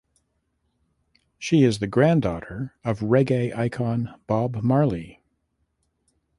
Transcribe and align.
She 1.37 1.61
is 1.63 1.77
the 1.77 1.85
granddaughter 1.85 2.73
of 2.83 3.01
reggae 3.01 3.55
icon 3.55 4.11
Bob 4.25 4.63
Marley. 4.63 5.21